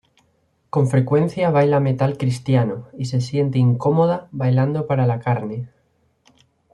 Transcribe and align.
Con 0.73 0.85
frecuencia 0.93 1.51
baila 1.53 1.79
metal 1.79 2.17
cristiano, 2.17 2.87
y 2.97 3.05
se 3.05 3.21
siente 3.21 3.59
incómoda 3.59 4.27
"bailando 4.31 4.87
para 4.87 5.05
la 5.05 5.19
carne". 5.19 5.69